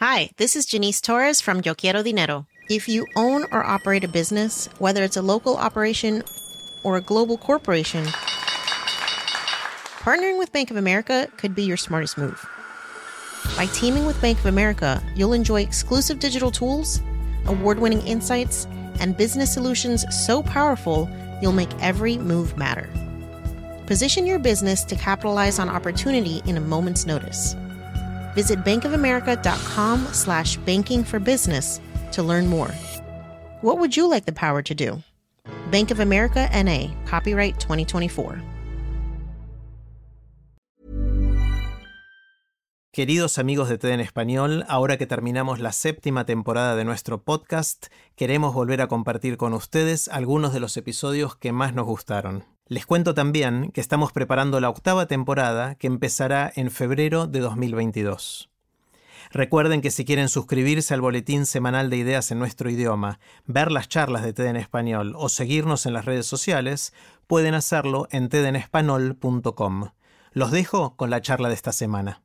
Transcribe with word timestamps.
Hi, 0.00 0.28
this 0.36 0.56
is 0.56 0.66
Janice 0.66 1.00
Torres 1.00 1.40
from 1.40 1.62
Yo 1.64 1.74
Quiero 1.74 2.02
Dinero. 2.02 2.44
If 2.68 2.86
you 2.86 3.06
own 3.16 3.44
or 3.50 3.64
operate 3.64 4.04
a 4.04 4.08
business, 4.08 4.68
whether 4.78 5.02
it's 5.02 5.16
a 5.16 5.22
local 5.22 5.56
operation 5.56 6.22
or 6.84 6.98
a 6.98 7.00
global 7.00 7.38
corporation, 7.38 8.04
partnering 10.04 10.38
with 10.38 10.52
Bank 10.52 10.70
of 10.70 10.76
America 10.76 11.30
could 11.38 11.54
be 11.54 11.62
your 11.62 11.78
smartest 11.78 12.18
move. 12.18 12.44
By 13.56 13.64
teaming 13.72 14.04
with 14.04 14.20
Bank 14.20 14.38
of 14.38 14.44
America, 14.44 15.02
you'll 15.14 15.32
enjoy 15.32 15.62
exclusive 15.62 16.18
digital 16.18 16.50
tools, 16.50 17.00
award 17.46 17.78
winning 17.78 18.06
insights, 18.06 18.66
and 19.00 19.16
business 19.16 19.54
solutions 19.54 20.04
so 20.14 20.42
powerful 20.42 21.08
you'll 21.40 21.52
make 21.52 21.72
every 21.80 22.18
move 22.18 22.58
matter. 22.58 22.90
Position 23.86 24.26
your 24.26 24.40
business 24.40 24.84
to 24.84 24.94
capitalize 24.94 25.58
on 25.58 25.70
opportunity 25.70 26.42
in 26.44 26.58
a 26.58 26.60
moment's 26.60 27.06
notice. 27.06 27.56
Visit 28.36 28.62
bankofamerica.com 28.64 30.08
slash 30.12 30.58
banking 30.58 31.02
for 31.02 31.18
business 31.18 31.80
to 32.12 32.22
learn 32.22 32.46
more. 32.46 32.70
What 33.62 33.78
would 33.78 33.96
you 33.96 34.08
like 34.08 34.26
the 34.26 34.32
power 34.32 34.62
to 34.62 34.74
do? 34.74 35.02
Bank 35.72 35.90
of 35.90 36.00
America 36.00 36.48
NA, 36.52 36.94
copyright 37.06 37.58
2024. 37.58 38.42
Queridos 42.92 43.38
amigos 43.38 43.68
de 43.68 43.76
TED 43.76 43.90
en 43.90 44.00
Español, 44.00 44.64
ahora 44.68 44.96
que 44.96 45.06
terminamos 45.06 45.58
la 45.58 45.72
séptima 45.72 46.24
temporada 46.24 46.76
de 46.76 46.84
nuestro 46.84 47.22
podcast, 47.24 47.88
queremos 48.14 48.54
volver 48.54 48.80
a 48.80 48.88
compartir 48.88 49.36
con 49.36 49.52
ustedes 49.52 50.08
algunos 50.08 50.54
de 50.54 50.60
los 50.60 50.78
episodios 50.78 51.36
que 51.36 51.52
más 51.52 51.74
nos 51.74 51.84
gustaron. 51.84 52.55
Les 52.68 52.84
cuento 52.84 53.14
también 53.14 53.70
que 53.70 53.80
estamos 53.80 54.10
preparando 54.10 54.58
la 54.58 54.68
octava 54.68 55.06
temporada 55.06 55.76
que 55.76 55.86
empezará 55.86 56.52
en 56.56 56.72
febrero 56.72 57.28
de 57.28 57.38
2022. 57.38 58.50
Recuerden 59.30 59.80
que 59.80 59.92
si 59.92 60.04
quieren 60.04 60.28
suscribirse 60.28 60.92
al 60.92 61.00
boletín 61.00 61.46
semanal 61.46 61.90
de 61.90 61.98
ideas 61.98 62.32
en 62.32 62.40
nuestro 62.40 62.68
idioma, 62.68 63.20
ver 63.44 63.70
las 63.70 63.88
charlas 63.88 64.24
de 64.24 64.32
TED 64.32 64.46
en 64.46 64.56
español 64.56 65.14
o 65.16 65.28
seguirnos 65.28 65.86
en 65.86 65.92
las 65.92 66.06
redes 66.06 66.26
sociales, 66.26 66.92
pueden 67.28 67.54
hacerlo 67.54 68.08
en 68.10 68.28
tedenespanol.com. 68.28 69.90
Los 70.32 70.50
dejo 70.50 70.96
con 70.96 71.10
la 71.10 71.20
charla 71.20 71.48
de 71.48 71.54
esta 71.54 71.70
semana. 71.70 72.22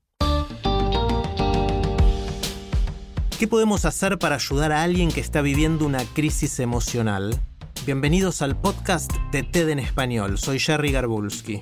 ¿Qué 3.38 3.48
podemos 3.48 3.86
hacer 3.86 4.18
para 4.18 4.36
ayudar 4.36 4.72
a 4.72 4.82
alguien 4.82 5.12
que 5.12 5.22
está 5.22 5.42
viviendo 5.42 5.86
una 5.86 6.04
crisis 6.04 6.60
emocional? 6.60 7.40
Bienvenidos 7.84 8.44
al 8.44 8.56
podcast 8.56 9.12
de 9.32 9.42
TED 9.42 9.70
en 9.70 9.80
Español. 9.80 10.38
Soy 10.38 10.60
Jerry 10.60 10.92
Garbulski. 10.92 11.60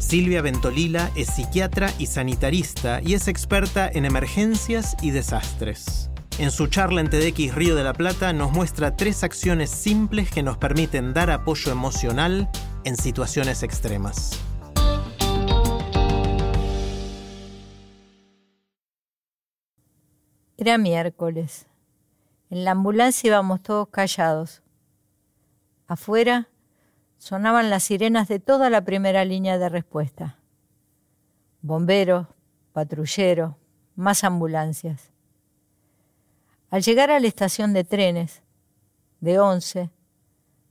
Silvia 0.00 0.42
Ventolila 0.42 1.12
es 1.14 1.28
psiquiatra 1.28 1.92
y 1.96 2.06
sanitarista 2.06 3.00
y 3.00 3.14
es 3.14 3.28
experta 3.28 3.88
en 3.88 4.04
emergencias 4.04 4.96
y 5.00 5.12
desastres. 5.12 6.10
En 6.40 6.50
su 6.50 6.66
charla 6.66 7.00
en 7.00 7.08
TEDx 7.08 7.54
Río 7.54 7.76
de 7.76 7.84
la 7.84 7.92
Plata 7.92 8.32
nos 8.32 8.50
muestra 8.50 8.96
tres 8.96 9.22
acciones 9.22 9.70
simples 9.70 10.32
que 10.32 10.42
nos 10.42 10.56
permiten 10.56 11.14
dar 11.14 11.30
apoyo 11.30 11.70
emocional 11.70 12.50
en 12.84 12.96
situaciones 12.96 13.62
extremas. 13.62 14.40
Era 20.58 20.78
miércoles. 20.78 21.66
En 22.50 22.64
la 22.64 22.72
ambulancia 22.72 23.28
íbamos 23.28 23.62
todos 23.62 23.86
callados. 23.88 24.62
Afuera 25.90 26.46
sonaban 27.18 27.68
las 27.68 27.82
sirenas 27.82 28.28
de 28.28 28.38
toda 28.38 28.70
la 28.70 28.84
primera 28.84 29.24
línea 29.24 29.58
de 29.58 29.68
respuesta. 29.68 30.38
Bomberos, 31.62 32.28
patrulleros, 32.72 33.56
más 33.96 34.22
ambulancias. 34.22 35.10
Al 36.70 36.82
llegar 36.82 37.10
a 37.10 37.18
la 37.18 37.26
estación 37.26 37.72
de 37.72 37.82
trenes, 37.82 38.40
de 39.18 39.40
once, 39.40 39.90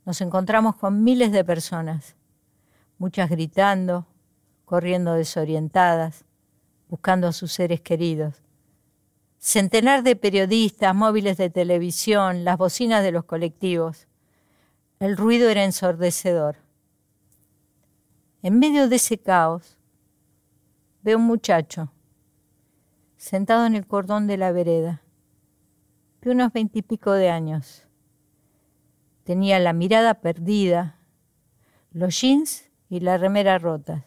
nos 0.05 0.21
encontramos 0.21 0.77
con 0.77 1.03
miles 1.03 1.33
de 1.33 1.43
personas, 1.43 2.15
muchas 2.97 3.29
gritando, 3.29 4.07
corriendo 4.63 5.15
desorientadas, 5.15 6.23
buscando 6.87 7.27
a 7.27 7.33
sus 7.33 7.51
seres 7.51 7.81
queridos 7.81 8.41
centenar 9.41 10.03
de 10.03 10.17
periodistas, 10.17 10.93
móviles 10.93 11.37
de 11.37 11.49
televisión, 11.49 12.43
las 12.43 12.57
bocinas 12.57 13.01
de 13.03 13.13
los 13.13 13.23
colectivos. 13.23 14.08
El 14.99 15.15
ruido 15.15 15.49
era 15.49 15.63
ensordecedor. 15.63 16.57
En 18.41 18.59
medio 18.59 18.89
de 18.89 18.97
ese 18.97 19.17
caos, 19.17 19.77
veo 21.03 21.17
un 21.17 21.23
muchacho 21.23 21.93
sentado 23.15 23.65
en 23.65 23.75
el 23.75 23.87
cordón 23.87 24.27
de 24.27 24.35
la 24.35 24.51
vereda, 24.51 25.01
de 26.21 26.31
unos 26.31 26.51
veintipico 26.51 27.13
de 27.13 27.29
años. 27.29 27.87
Tenía 29.23 29.57
la 29.59 29.71
mirada 29.71 30.15
perdida, 30.15 30.99
los 31.91 32.19
jeans 32.19 32.69
y 32.89 32.99
la 32.99 33.17
remera 33.17 33.57
rotas, 33.57 34.03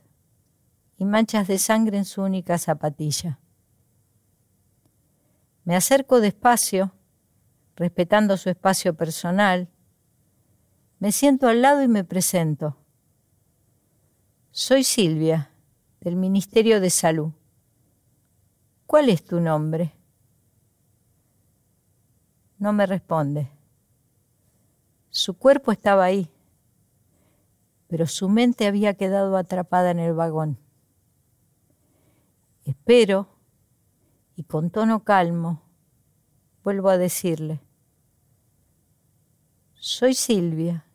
y 0.99 1.07
manchas 1.07 1.49
de 1.49 1.57
sangre 1.57 1.97
en 1.97 2.05
su 2.05 2.21
única 2.21 2.59
zapatilla. 2.59 3.39
Me 5.65 5.75
acerco 5.75 6.21
despacio, 6.21 6.93
respetando 7.77 8.37
su 8.37 8.51
espacio 8.51 8.93
personal. 8.93 9.71
Me 11.03 11.11
siento 11.11 11.49
al 11.49 11.63
lado 11.63 11.83
y 11.83 11.89
me 11.89 12.05
presento. 12.05 12.77
Soy 14.53 14.85
Silvia, 14.85 15.51
del 16.01 16.15
Ministerio 16.15 16.81
de 16.81 16.91
Salud. 16.91 17.33
¿Cuál 18.87 19.09
es 19.09 19.25
tu 19.25 19.41
nombre? 19.41 19.97
No 22.57 22.73
me 22.73 22.87
responde. 22.87 23.51
Su 25.11 25.37
cuerpo 25.37 25.73
estaba 25.73 26.05
ahí, 26.05 26.31
pero 27.89 28.07
su 28.07 28.29
mente 28.29 28.69
había 28.69 28.95
quedado 28.95 29.37
atrapada 29.37 29.91
en 29.91 29.99
el 29.99 30.15
vagón. 30.15 30.57
Espero 32.65 33.27
y 34.37 34.45
con 34.45 34.71
tono 34.71 35.03
calmo 35.03 35.63
vuelvo 36.63 36.91
a 36.91 36.97
decirle, 36.97 37.61
soy 39.75 40.15
Silvia, 40.15 40.87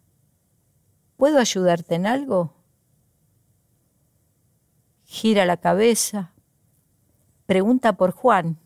¿puedo 1.18 1.40
ayudarte 1.40 1.96
en 1.96 2.08
algo? 2.08 2.54
Gira 5.04 5.46
la 5.46 5.58
cabeza, 5.58 6.34
pregunta 7.46 7.94
por 7.94 8.12
Juan. 8.12 8.60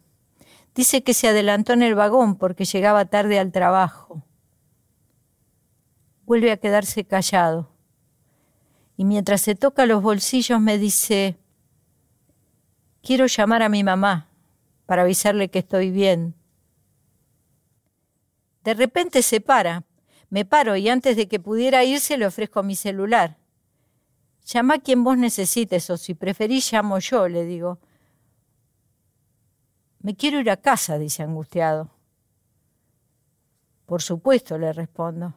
Dice 0.75 1.03
que 1.03 1.13
se 1.13 1.27
adelantó 1.27 1.73
en 1.73 1.81
el 1.81 1.95
vagón 1.95 2.35
porque 2.35 2.65
llegaba 2.65 3.05
tarde 3.05 3.39
al 3.39 3.51
trabajo. 3.51 4.23
Vuelve 6.25 6.51
a 6.51 6.57
quedarse 6.57 7.05
callado. 7.05 7.71
Y 8.95 9.05
mientras 9.05 9.41
se 9.41 9.55
toca 9.55 9.85
los 9.85 10.01
bolsillos 10.01 10.61
me 10.61 10.77
dice, 10.77 11.37
quiero 13.01 13.25
llamar 13.25 13.63
a 13.63 13.69
mi 13.69 13.83
mamá 13.83 14.29
para 14.85 15.01
avisarle 15.03 15.49
que 15.49 15.59
estoy 15.59 15.89
bien. 15.89 16.35
De 18.63 18.73
repente 18.73 19.21
se 19.21 19.41
para, 19.41 19.83
me 20.31 20.45
paro 20.45 20.77
y 20.77 20.87
antes 20.87 21.17
de 21.17 21.27
que 21.27 21.41
pudiera 21.41 21.83
irse 21.83 22.17
le 22.17 22.25
ofrezco 22.25 22.63
mi 22.63 22.75
celular. 22.75 23.37
Llama 24.45 24.75
a 24.75 24.79
quien 24.79 25.03
vos 25.03 25.17
necesites 25.17 25.89
o 25.89 25.97
si 25.97 26.13
preferís 26.15 26.71
llamo 26.71 26.99
yo, 26.99 27.27
le 27.27 27.43
digo. 27.43 27.79
Me 29.99 30.15
quiero 30.15 30.39
ir 30.39 30.49
a 30.49 30.55
casa, 30.55 30.97
dice 30.97 31.21
angustiado. 31.21 31.91
Por 33.85 34.01
supuesto, 34.01 34.57
le 34.57 34.71
respondo, 34.71 35.35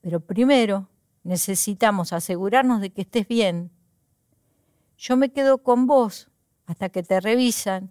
pero 0.00 0.20
primero 0.20 0.88
necesitamos 1.24 2.12
asegurarnos 2.12 2.80
de 2.80 2.90
que 2.90 3.02
estés 3.02 3.26
bien. 3.26 3.72
Yo 4.96 5.16
me 5.16 5.32
quedo 5.32 5.64
con 5.64 5.88
vos 5.88 6.30
hasta 6.64 6.90
que 6.90 7.02
te 7.02 7.20
revisan 7.20 7.90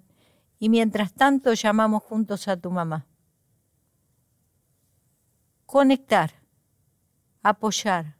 y 0.59 0.69
mientras 0.69 1.11
tanto 1.11 1.53
llamamos 1.53 2.03
juntos 2.03 2.47
a 2.47 2.55
tu 2.55 2.71
mamá. 2.71 3.05
Conectar, 5.65 6.36
apoyar, 7.49 8.15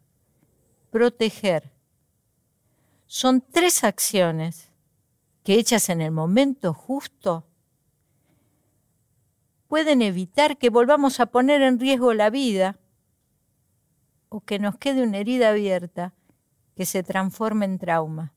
proteger. 0.91 1.71
Son 3.05 3.41
tres 3.41 3.83
acciones 3.83 4.71
que 5.43 5.55
hechas 5.55 5.89
en 5.89 6.01
el 6.01 6.11
momento 6.11 6.73
justo 6.73 7.45
pueden 9.67 10.01
evitar 10.01 10.57
que 10.57 10.69
volvamos 10.69 11.19
a 11.19 11.27
poner 11.27 11.61
en 11.61 11.79
riesgo 11.79 12.13
la 12.13 12.29
vida 12.29 12.77
o 14.29 14.41
que 14.41 14.59
nos 14.59 14.77
quede 14.77 15.03
una 15.03 15.17
herida 15.17 15.49
abierta 15.49 16.13
que 16.75 16.85
se 16.85 17.03
transforme 17.03 17.65
en 17.65 17.79
trauma. 17.79 18.33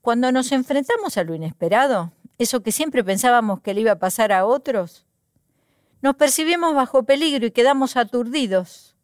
Cuando 0.00 0.32
nos 0.32 0.50
enfrentamos 0.52 1.16
a 1.16 1.24
lo 1.24 1.34
inesperado, 1.34 2.12
eso 2.38 2.62
que 2.62 2.72
siempre 2.72 3.04
pensábamos 3.04 3.60
que 3.60 3.72
le 3.72 3.82
iba 3.82 3.92
a 3.92 3.98
pasar 3.98 4.32
a 4.32 4.44
otros, 4.44 5.06
nos 6.02 6.16
percibimos 6.16 6.74
bajo 6.74 7.04
peligro 7.04 7.46
y 7.46 7.52
quedamos 7.52 7.96
aturdidos. 7.96 8.96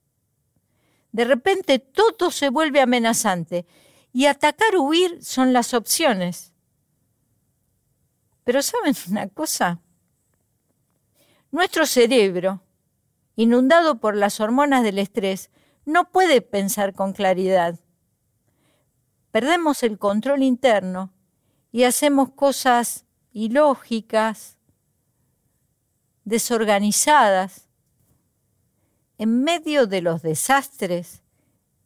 De 1.13 1.25
repente 1.25 1.79
todo 1.79 2.31
se 2.31 2.51
vuelve 2.51 2.81
amenazante 2.81 3.67
y 4.13 4.27
atacar 4.27 4.77
o 4.77 4.83
huir 4.83 5.25
son 5.25 5.53
las 5.53 5.73
opciones. 5.75 6.53
Pero 8.45 8.63
¿saben 8.63 8.95
una 9.09 9.29
cosa? 9.29 9.81
Nuestro 11.51 11.87
cerebro, 11.87 12.63
inundado 13.37 14.01
por 14.01 14.17
las 14.17 14.41
hormonas 14.41 14.83
del 14.83 14.99
estrés, 14.99 15.51
no 15.85 16.11
puede 16.11 16.43
pensar 16.43 16.93
con 16.95 17.13
claridad. 17.13 17.79
Perdemos 19.31 19.83
el 19.83 19.99
control 19.99 20.43
interno 20.43 21.13
y 21.71 21.85
hacemos 21.85 22.31
cosas 22.33 23.07
ilógicas, 23.33 24.58
desorganizadas. 26.29 27.67
En 29.17 29.43
medio 29.43 29.87
de 29.87 30.03
los 30.03 30.23
desastres, 30.23 31.23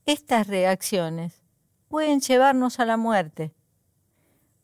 estas 0.04 0.48
reacciones 0.48 1.40
pueden 1.88 2.20
llevarnos 2.20 2.80
a 2.80 2.84
la 2.84 2.96
muerte. 2.96 3.52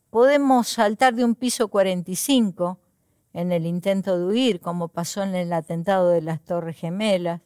Podemos 0.09 0.67
saltar 0.67 1.15
de 1.15 1.23
un 1.23 1.33
piso 1.33 1.69
45 1.69 2.77
en 3.33 3.51
el 3.51 3.65
intento 3.65 4.17
de 4.17 4.25
huir, 4.25 4.59
como 4.59 4.89
pasó 4.89 5.23
en 5.23 5.33
el 5.35 5.53
atentado 5.53 6.09
de 6.09 6.21
las 6.21 6.41
Torres 6.41 6.77
Gemelas. 6.77 7.41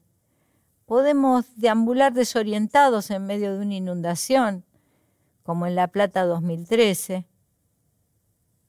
Podemos 0.85 1.45
deambular 1.55 2.13
desorientados 2.13 3.11
en 3.11 3.25
medio 3.25 3.53
de 3.53 3.63
una 3.63 3.75
inundación, 3.75 4.65
como 5.43 5.67
en 5.67 5.75
La 5.75 5.87
Plata 5.87 6.25
2013, 6.25 7.27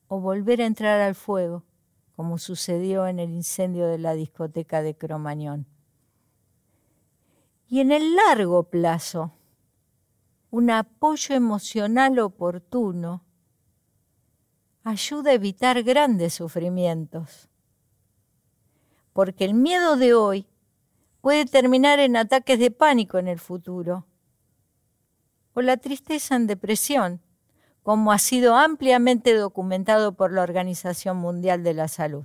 o 0.08 0.20
volver 0.20 0.60
a 0.60 0.66
entrar 0.66 1.00
al 1.00 1.14
fuego, 1.14 1.64
como 2.16 2.38
sucedió 2.38 3.06
en 3.06 3.18
el 3.18 3.30
incendio 3.30 3.86
de 3.86 3.98
la 3.98 4.14
discoteca 4.14 4.82
de 4.82 4.96
Cromañón. 4.96 5.66
Y 7.66 7.80
en 7.80 7.90
el 7.90 8.14
largo 8.14 8.64
plazo, 8.64 9.32
un 10.50 10.70
apoyo 10.70 11.34
emocional 11.34 12.18
oportuno 12.20 13.24
ayuda 14.84 15.30
a 15.30 15.34
evitar 15.34 15.82
grandes 15.82 16.34
sufrimientos. 16.34 17.48
Porque 19.12 19.44
el 19.44 19.54
miedo 19.54 19.96
de 19.96 20.14
hoy 20.14 20.46
puede 21.20 21.46
terminar 21.46 21.98
en 21.98 22.16
ataques 22.16 22.58
de 22.58 22.70
pánico 22.70 23.18
en 23.18 23.26
el 23.26 23.40
futuro. 23.40 24.06
O 25.54 25.62
la 25.62 25.78
tristeza 25.78 26.36
en 26.36 26.46
depresión, 26.46 27.20
como 27.84 28.12
ha 28.12 28.18
sido 28.18 28.56
ampliamente 28.56 29.34
documentado 29.34 30.12
por 30.14 30.32
la 30.32 30.42
Organización 30.42 31.18
Mundial 31.18 31.62
de 31.62 31.74
la 31.74 31.86
Salud. 31.86 32.24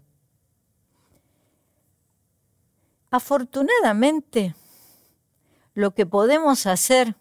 Afortunadamente, 3.12 4.56
lo 5.74 5.94
que 5.94 6.06
podemos 6.06 6.66
hacer 6.66 7.18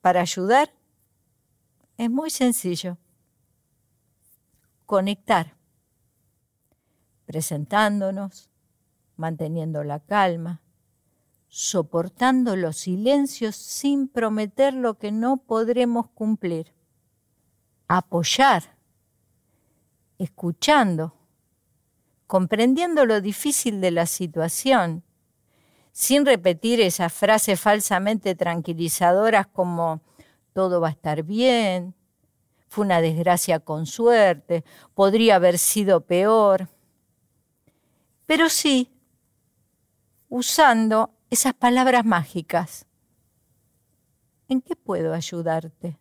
para 0.00 0.20
ayudar 0.20 0.74
es 1.96 2.10
muy 2.10 2.30
sencillo 2.30 2.98
conectar, 4.84 5.54
presentándonos, 7.24 8.50
manteniendo 9.16 9.84
la 9.84 10.00
calma, 10.00 10.60
soportando 11.46 12.56
los 12.56 12.78
silencios 12.78 13.54
sin 13.54 14.08
prometer 14.08 14.74
lo 14.74 14.98
que 14.98 15.12
no 15.12 15.36
podremos 15.36 16.08
cumplir, 16.08 16.75
apoyar, 17.88 18.76
escuchando, 20.18 21.14
comprendiendo 22.26 23.04
lo 23.06 23.20
difícil 23.20 23.80
de 23.80 23.90
la 23.90 24.06
situación, 24.06 25.04
sin 25.92 26.26
repetir 26.26 26.80
esas 26.80 27.12
frases 27.12 27.60
falsamente 27.60 28.34
tranquilizadoras 28.34 29.46
como 29.46 30.02
todo 30.52 30.80
va 30.80 30.88
a 30.88 30.90
estar 30.90 31.22
bien, 31.22 31.94
fue 32.68 32.84
una 32.84 33.00
desgracia 33.00 33.60
con 33.60 33.86
suerte, 33.86 34.64
podría 34.94 35.36
haber 35.36 35.58
sido 35.58 36.00
peor. 36.02 36.68
Pero 38.26 38.48
sí, 38.48 38.90
usando 40.28 41.14
esas 41.30 41.54
palabras 41.54 42.04
mágicas. 42.04 42.86
¿En 44.48 44.60
qué 44.60 44.76
puedo 44.76 45.14
ayudarte? 45.14 45.98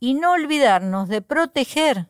Y 0.00 0.14
no 0.14 0.32
olvidarnos 0.32 1.08
de 1.08 1.22
proteger, 1.22 2.08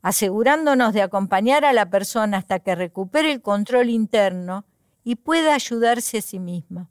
asegurándonos 0.00 0.92
de 0.92 1.02
acompañar 1.02 1.64
a 1.64 1.72
la 1.72 1.90
persona 1.90 2.38
hasta 2.38 2.60
que 2.60 2.74
recupere 2.74 3.30
el 3.30 3.42
control 3.42 3.90
interno 3.90 4.64
y 5.04 5.16
pueda 5.16 5.54
ayudarse 5.54 6.18
a 6.18 6.22
sí 6.22 6.38
misma. 6.38 6.88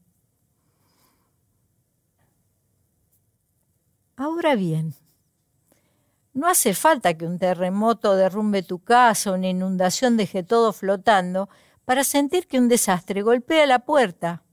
Ahora 4.15 4.55
bien, 4.55 4.93
no 6.33 6.47
hace 6.47 6.73
falta 6.73 7.15
que 7.15 7.25
un 7.25 7.39
terremoto 7.39 8.15
derrumbe 8.15 8.63
tu 8.63 8.79
casa 8.79 9.31
o 9.31 9.35
una 9.35 9.49
inundación 9.49 10.15
deje 10.15 10.43
todo 10.43 10.71
flotando 10.71 11.49
para 11.85 12.03
sentir 12.03 12.47
que 12.47 12.57
un 12.57 12.69
desastre 12.69 13.21
golpea 13.21 13.65
la 13.65 13.79
puerta. 13.79 14.43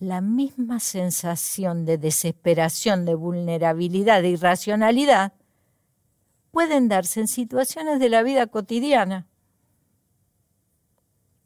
La 0.00 0.20
misma 0.20 0.80
sensación 0.80 1.84
de 1.84 1.98
desesperación, 1.98 3.04
de 3.04 3.14
vulnerabilidad, 3.14 4.22
de 4.22 4.30
irracionalidad 4.30 5.32
pueden 6.50 6.88
darse 6.88 7.20
en 7.20 7.28
situaciones 7.28 8.00
de 8.00 8.08
la 8.08 8.22
vida 8.22 8.46
cotidiana. 8.48 9.26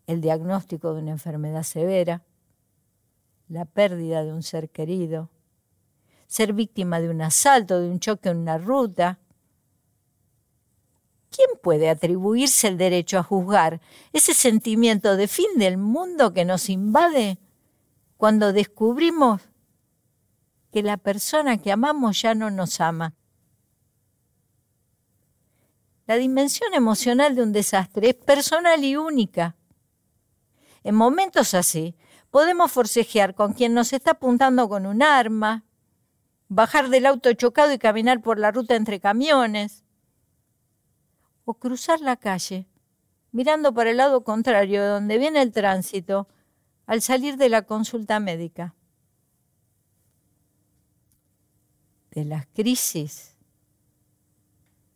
El 0.07 0.23
diagnóstico 0.23 0.95
de 0.95 1.03
una 1.03 1.11
enfermedad 1.11 1.63
severa, 1.63 2.25
la 3.49 3.67
pérdida 3.67 4.25
de 4.25 4.33
un 4.33 4.43
ser 4.43 4.71
querido, 4.71 5.31
ser 6.27 6.53
víctima 6.53 7.01
de 7.01 7.11
un 7.11 7.21
asalto, 7.21 7.81
de 7.81 7.91
un 7.91 8.01
choque 8.01 8.31
en 8.31 8.39
una 8.39 8.59
ruta. 8.59 9.19
¿Quién 11.31 11.49
puede 11.63 11.91
atribuirse 11.91 12.69
el 12.69 12.79
derecho 12.79 13.19
a 13.19 13.23
juzgar 13.23 13.81
ese 14.13 14.33
sentimiento 14.33 15.17
de 15.17 15.29
fin 15.29 15.51
del 15.57 15.77
mundo 15.77 16.33
que 16.33 16.47
nos 16.47 16.71
invade 16.71 17.39
cuando 18.19 18.53
descubrimos 18.53 19.41
que 20.71 20.83
la 20.83 20.99
persona 20.99 21.57
que 21.57 21.73
amamos 21.73 22.21
ya 22.21 22.35
no 22.35 22.51
nos 22.51 22.81
ama? 22.81 23.15
La 26.07 26.17
dimensión 26.17 26.75
emocional 26.75 27.35
de 27.37 27.43
un 27.43 27.53
desastre 27.53 28.11
es 28.11 28.15
personal 28.17 28.85
y 28.85 28.97
única. 28.97 29.57
En 30.83 30.97
momentos 30.97 31.55
así, 31.55 31.95
podemos 32.31 32.73
forcejear 32.73 33.35
con 33.35 33.53
quien 33.53 33.73
nos 33.73 33.93
está 33.93 34.13
apuntando 34.13 34.69
con 34.69 34.85
un 34.87 35.03
arma, 35.03 35.65
bajar 36.49 36.89
del 36.89 37.07
auto 37.07 37.33
chocado 37.35 37.73
y 37.73 37.79
caminar 37.79 38.21
por 38.21 38.39
la 38.39 38.51
ruta 38.51 38.75
entre 38.75 39.01
camiones, 39.01 39.85
o 41.45 41.55
cruzar 41.55 42.01
la 42.01 42.17
calle, 42.17 42.67
mirando 43.31 43.73
para 43.73 43.91
el 43.91 43.99
lado 43.99 44.25
contrario 44.25 44.83
de 44.83 44.89
donde 44.89 45.19
viene 45.19 45.41
el 45.41 45.53
tránsito, 45.53 46.27
al 46.89 47.03
salir 47.03 47.37
de 47.37 47.51
la 47.51 47.63
consulta 47.63 48.19
médica. 48.19 48.75
De 52.11 52.25
las 52.25 52.47
crisis, 52.47 53.37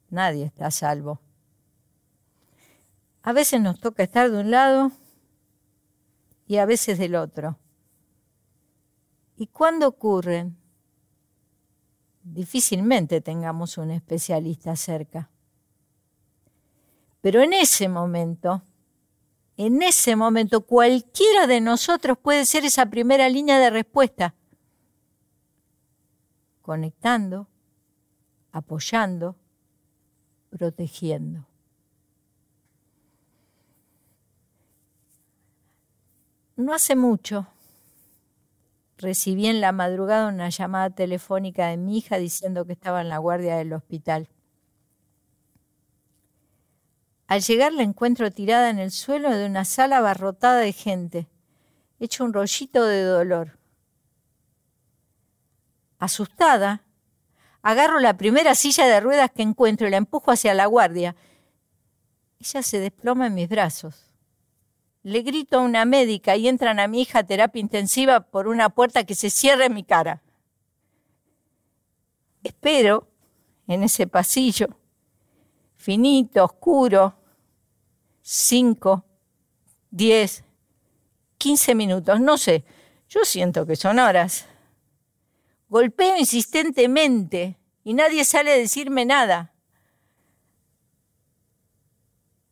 nadie 0.09 0.47
está 0.47 0.69
a 0.69 0.71
salvo. 0.71 1.21
A 3.23 3.35
veces 3.35 3.61
nos 3.61 3.79
toca 3.79 4.03
estar 4.03 4.31
de 4.31 4.41
un 4.41 4.51
lado 4.51 4.91
y 6.47 6.57
a 6.57 6.65
veces 6.65 6.99
del 6.99 7.15
otro. 7.15 7.59
¿Y 9.37 9.49
cuándo 9.49 9.87
ocurren? 9.87 10.57
difícilmente 12.25 13.21
tengamos 13.21 13.79
un 13.79 13.91
especialista 13.91 14.77
cerca. 14.77 15.29
Pero 17.21 17.43
en 17.43 17.53
ese 17.53 17.89
momento, 17.89 18.63
en 19.67 19.83
ese 19.83 20.17
momento 20.17 20.63
cualquiera 20.63 21.47
de 21.47 21.61
nosotros 21.61 22.19
puede 22.19 22.47
ser 22.47 22.65
esa 22.65 22.87
primera 22.87 23.29
línea 23.29 23.59
de 23.59 23.71
respuesta, 23.71 24.35
conectando, 26.63 27.49
apoyando, 28.51 29.37
protegiendo. 30.51 31.47
No 36.57 36.75
hace 36.75 36.95
mucho 36.95 37.47
recibí 39.03 39.47
en 39.47 39.61
la 39.61 39.73
madrugada 39.73 40.29
una 40.29 40.49
llamada 40.49 40.91
telefónica 40.91 41.67
de 41.67 41.77
mi 41.77 41.99
hija 41.99 42.19
diciendo 42.19 42.65
que 42.65 42.73
estaba 42.73 43.01
en 43.03 43.09
la 43.09 43.19
guardia 43.19 43.57
del 43.57 43.73
hospital. 43.73 44.29
Al 47.33 47.41
llegar 47.41 47.73
la 47.73 47.83
encuentro 47.83 48.31
tirada 48.31 48.69
en 48.69 48.79
el 48.79 48.91
suelo 48.91 49.31
de 49.31 49.47
una 49.47 49.65
sala 49.65 49.97
abarrotada 49.97 50.59
de 50.59 50.75
gente, 50.75 51.29
hecho 51.99 52.25
un 52.25 52.35
rollito 52.35 52.85
de 52.85 53.05
dolor. 53.05 53.59
Asustada, 55.99 56.85
agarro 57.63 58.01
la 58.01 58.19
primera 58.19 58.55
silla 58.55 58.87
de 58.87 59.01
ruedas 59.01 59.31
que 59.31 59.41
encuentro 59.41 59.89
y 59.89 59.91
la 59.91 59.97
empujo 59.97 60.31
hacia 60.31 60.53
la 60.53 60.67
guardia. 60.67 61.17
Ella 62.39 62.63
se 62.63 62.81
desploma 62.81 63.29
en 63.29 63.35
mis 63.35 63.49
brazos. 63.49 64.13
Le 65.03 65.23
grito 65.23 65.57
a 65.57 65.63
una 65.63 65.87
médica 65.87 66.37
y 66.37 66.49
entran 66.49 66.81
a 66.81 66.87
mi 66.87 67.01
hija 67.01 67.21
a 67.21 67.27
terapia 67.27 67.61
intensiva 67.61 68.21
por 68.21 68.47
una 68.47 68.69
puerta 68.69 69.05
que 69.05 69.15
se 69.15 69.31
cierra 69.31 69.65
en 69.65 69.73
mi 69.73 69.85
cara. 69.85 70.21
Espero 72.43 73.09
en 73.69 73.85
ese 73.85 74.07
pasillo 74.07 74.77
finito, 75.83 76.45
oscuro, 76.45 77.15
5, 78.23 79.05
10, 79.91 80.45
15 81.39 81.75
minutos, 81.75 82.21
no 82.21 82.39
sé, 82.39 82.65
yo 83.09 83.25
siento 83.25 83.67
que 83.67 83.77
son 83.77 83.99
horas. 83.99 84.47
Golpeo 85.69 86.17
insistentemente 86.17 87.59
y 87.85 87.95
nadie 87.95 88.25
sale 88.25 88.53
a 88.53 88.57
decirme 88.57 89.05
nada. 89.05 89.53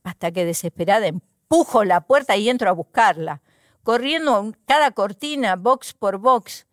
Hasta 0.03 0.33
que 0.33 0.45
desesperada 0.45 1.07
empujo 1.07 1.85
la 1.85 2.00
puerta 2.03 2.37
y 2.37 2.49
entro 2.49 2.69
a 2.69 2.73
buscarla, 2.73 3.43
corriendo 3.83 4.53
cada 4.67 4.91
cortina, 4.91 5.57
box 5.57 5.93
por 5.93 6.19
box. 6.19 6.67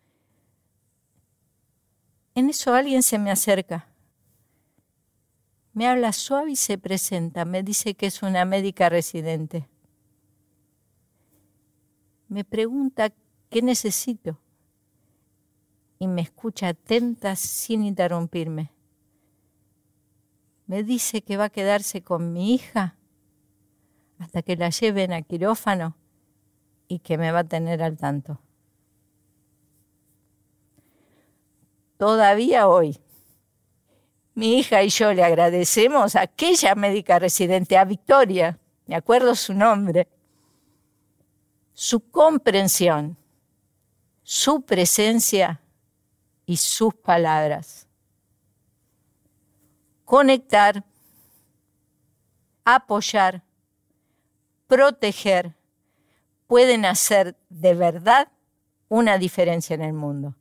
En 2.34 2.50
eso 2.50 2.74
alguien 2.74 3.02
se 3.02 3.18
me 3.18 3.30
acerca. 3.30 3.87
Me 5.78 5.86
habla 5.86 6.12
suave 6.12 6.50
y 6.50 6.56
se 6.56 6.76
presenta. 6.76 7.44
Me 7.44 7.62
dice 7.62 7.94
que 7.94 8.06
es 8.06 8.24
una 8.24 8.44
médica 8.44 8.88
residente. 8.88 9.68
Me 12.26 12.42
pregunta 12.42 13.12
qué 13.48 13.62
necesito 13.62 14.40
y 16.00 16.08
me 16.08 16.22
escucha 16.22 16.66
atenta 16.66 17.36
sin 17.36 17.84
interrumpirme. 17.84 18.72
Me 20.66 20.82
dice 20.82 21.22
que 21.22 21.36
va 21.36 21.44
a 21.44 21.50
quedarse 21.50 22.02
con 22.02 22.32
mi 22.32 22.54
hija 22.54 22.96
hasta 24.18 24.42
que 24.42 24.56
la 24.56 24.70
lleven 24.70 25.12
a 25.12 25.22
quirófano 25.22 25.96
y 26.88 26.98
que 26.98 27.18
me 27.18 27.30
va 27.30 27.38
a 27.38 27.44
tener 27.44 27.84
al 27.84 27.96
tanto. 27.96 28.40
Todavía 31.98 32.66
hoy 32.66 32.98
mi 34.38 34.56
hija 34.56 34.84
y 34.84 34.88
yo 34.88 35.12
le 35.12 35.24
agradecemos 35.24 36.14
a 36.14 36.20
aquella 36.20 36.76
médica 36.76 37.18
residente, 37.18 37.76
a 37.76 37.84
Victoria, 37.84 38.56
me 38.86 38.94
acuerdo 38.94 39.34
su 39.34 39.52
nombre, 39.52 40.06
su 41.74 42.08
comprensión, 42.08 43.16
su 44.22 44.62
presencia 44.62 45.60
y 46.46 46.56
sus 46.56 46.94
palabras. 46.94 47.88
Conectar, 50.04 50.84
apoyar, 52.64 53.42
proteger 54.68 55.56
pueden 56.46 56.84
hacer 56.84 57.36
de 57.48 57.74
verdad 57.74 58.28
una 58.88 59.18
diferencia 59.18 59.74
en 59.74 59.82
el 59.82 59.94
mundo. 59.94 60.36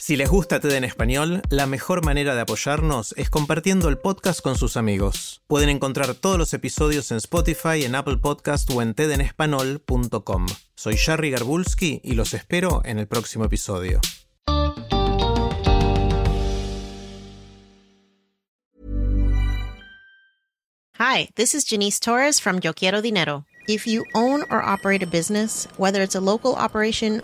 Si 0.00 0.16
les 0.16 0.30
gusta 0.30 0.60
TED 0.60 0.72
en 0.72 0.84
español, 0.84 1.42
la 1.50 1.66
mejor 1.66 2.02
manera 2.02 2.34
de 2.34 2.40
apoyarnos 2.40 3.12
es 3.18 3.28
compartiendo 3.28 3.90
el 3.90 3.98
podcast 3.98 4.40
con 4.40 4.56
sus 4.56 4.78
amigos. 4.78 5.42
Pueden 5.46 5.68
encontrar 5.68 6.14
todos 6.14 6.38
los 6.38 6.54
episodios 6.54 7.10
en 7.10 7.18
Spotify, 7.18 7.84
en 7.84 7.94
Apple 7.94 8.16
Podcast 8.16 8.70
o 8.70 8.80
en 8.80 8.94
tedenespanol.com. 8.94 10.46
Soy 10.74 10.96
Jerry 10.96 11.30
Garbulski 11.30 12.00
y 12.02 12.14
los 12.14 12.32
espero 12.32 12.80
en 12.86 12.98
el 12.98 13.08
próximo 13.08 13.44
episodio. 13.44 14.00
Hi, 20.98 21.28
this 21.34 21.54
is 21.54 21.66
Janice 21.68 22.00
Torres 22.00 22.40
from 22.40 22.60
Yo 22.60 22.72
Quiero 22.72 23.02
Dinero. 23.02 23.44
If 23.68 23.86
you 23.86 24.06
own 24.14 24.44
or 24.50 24.62
operate 24.62 25.02
a 25.02 25.06
business, 25.06 25.68
whether 25.76 26.00
it's 26.00 26.16
a 26.16 26.20
local 26.22 26.54
operation 26.54 27.20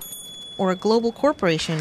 or 0.58 0.72
a 0.72 0.76
global 0.76 1.10
corporation, 1.10 1.80